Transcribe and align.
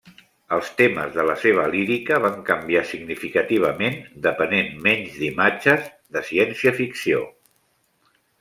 Els 0.55 0.69
temes 0.77 1.11
de 1.17 1.25
la 1.31 1.35
seva 1.41 1.65
lírica 1.75 2.17
van 2.23 2.39
canviar 2.47 2.81
significativament, 2.93 3.99
depenent 4.29 4.73
menys 4.89 5.21
d'imatges 5.21 5.89
de 6.17 6.27
ciència-ficció. 6.31 7.25